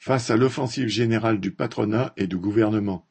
[0.00, 3.06] face à l'offensive générale du patronat et du gouvernement.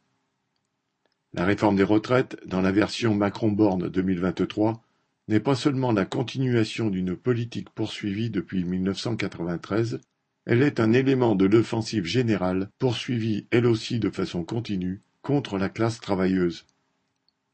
[1.33, 4.83] La réforme des retraites, dans la version Macron-Borne 2023,
[5.27, 10.01] n'est pas seulement la continuation d'une politique poursuivie depuis 1993,
[10.45, 15.69] elle est un élément de l'offensive générale poursuivie elle aussi de façon continue contre la
[15.69, 16.65] classe travailleuse.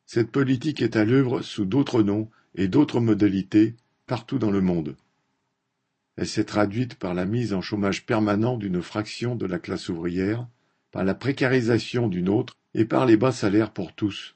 [0.05, 3.75] Cette politique est à l'œuvre sous d'autres noms et d'autres modalités
[4.07, 4.95] partout dans le monde.
[6.18, 10.47] Elle s'est traduite par la mise en chômage permanent d'une fraction de la classe ouvrière,
[10.91, 14.36] par la précarisation d'une autre et par les bas salaires pour tous.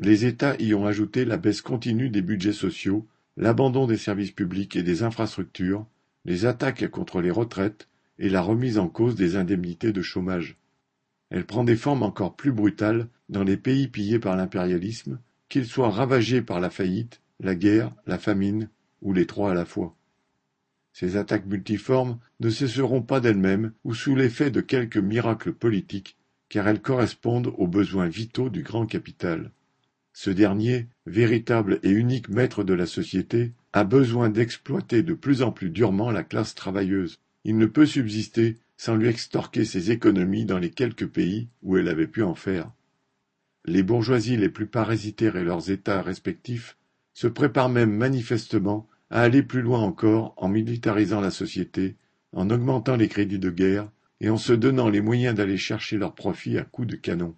[0.00, 4.76] Les États y ont ajouté la baisse continue des budgets sociaux, l'abandon des services publics
[4.76, 5.86] et des infrastructures,
[6.24, 10.56] les attaques contre les retraites et la remise en cause des indemnités de chômage.
[11.30, 15.18] Elle prend des formes encore plus brutales dans les pays pillés par l'impérialisme,
[15.48, 18.68] qu'ils soient ravagés par la faillite, la guerre, la famine
[19.02, 19.96] ou les trois à la fois.
[20.94, 26.16] Ces attaques multiformes ne cesseront pas d'elles-mêmes ou sous l'effet de quelques miracles politiques,
[26.48, 29.50] car elles correspondent aux besoins vitaux du grand capital.
[30.12, 35.50] Ce dernier, véritable et unique maître de la société, a besoin d'exploiter de plus en
[35.50, 37.18] plus durement la classe travailleuse.
[37.42, 41.88] Il ne peut subsister sans lui extorquer ses économies dans les quelques pays où elle
[41.88, 42.70] avait pu en faire.
[43.64, 46.76] Les bourgeoisies les plus parasitaires et leurs États respectifs
[47.14, 51.94] se préparent même manifestement à aller plus loin encore en militarisant la société,
[52.32, 53.88] en augmentant les crédits de guerre
[54.20, 57.36] et en se donnant les moyens d'aller chercher leurs profits à coups de canon.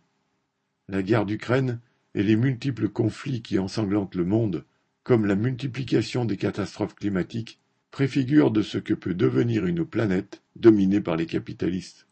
[0.89, 1.79] La guerre d'Ukraine
[2.15, 4.65] et les multiples conflits qui ensanglantent le monde,
[5.03, 7.61] comme la multiplication des catastrophes climatiques,
[7.91, 12.07] préfigurent de ce que peut devenir une planète dominée par les capitalistes.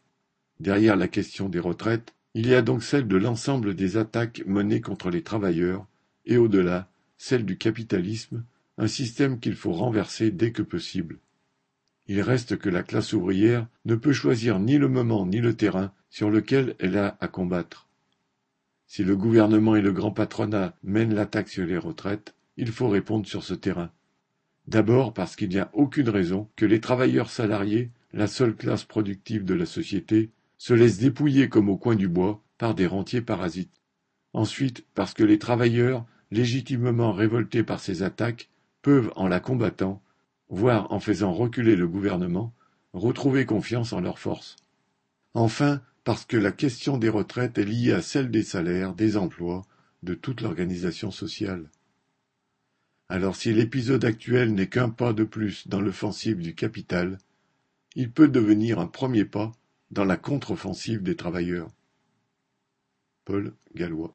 [0.59, 4.81] Derrière la question des retraites, il y a donc celle de l'ensemble des attaques menées
[4.81, 5.87] contre les travailleurs,
[6.27, 8.43] et au-delà, celle du capitalisme,
[8.77, 11.19] un système qu'il faut renverser dès que possible.
[12.07, 15.91] Il reste que la classe ouvrière ne peut choisir ni le moment ni le terrain
[16.09, 17.87] sur lequel elle a à combattre.
[18.85, 23.25] Si le gouvernement et le grand patronat mènent l'attaque sur les retraites, il faut répondre
[23.25, 23.91] sur ce terrain.
[24.67, 29.43] D'abord parce qu'il n'y a aucune raison que les travailleurs salariés, la seule classe productive
[29.43, 33.81] de la société, se laissent dépouiller comme au coin du bois par des rentiers parasites.
[34.33, 38.49] Ensuite parce que les travailleurs, légitimement révoltés par ces attaques,
[38.85, 39.99] peuvent, en la combattant,
[40.47, 42.53] voire en faisant reculer le gouvernement,
[42.93, 44.57] retrouver confiance en leurs forces.
[45.33, 49.65] Enfin parce que la question des retraites est liée à celle des salaires, des emplois,
[50.03, 51.71] de toute l'organisation sociale.
[53.09, 57.17] Alors si l'épisode actuel n'est qu'un pas de plus dans l'offensive du capital,
[57.95, 59.51] il peut devenir un premier pas
[59.89, 61.71] dans la contre-offensive des travailleurs.
[63.25, 64.13] Paul Gallois